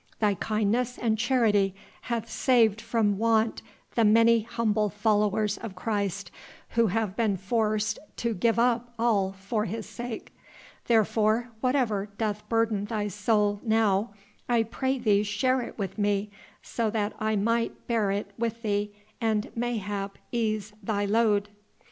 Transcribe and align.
Thy 0.19 0.33
kindness 0.33 0.97
and 0.97 1.15
charity 1.15 1.75
hath 2.09 2.27
saved 2.27 2.81
from 2.81 3.19
want 3.19 3.61
the 3.93 4.03
many 4.03 4.39
humble 4.41 4.89
followers 4.89 5.59
of 5.59 5.75
Christ 5.75 6.31
who 6.69 6.87
have 6.87 7.15
been 7.15 7.37
forced 7.37 7.99
to 8.17 8.33
give 8.33 8.57
up 8.57 8.95
all 8.97 9.31
for 9.31 9.65
His 9.65 9.87
sake. 9.87 10.33
Therefore 10.87 11.51
whatever 11.61 12.09
doth 12.17 12.49
burden 12.49 12.85
thy 12.85 13.09
soul 13.09 13.59
now, 13.63 14.09
I 14.49 14.63
pray 14.63 14.97
thee 14.97 15.21
share 15.21 15.61
it 15.61 15.77
with 15.77 15.99
me, 15.99 16.31
so 16.63 16.89
that 16.89 17.13
I 17.19 17.35
might 17.35 17.85
bear 17.85 18.09
it 18.09 18.31
with 18.39 18.63
thee 18.63 18.95
and 19.21 19.51
mayhap 19.55 20.17
ease 20.31 20.73
thy 20.81 21.05
load." 21.05 21.49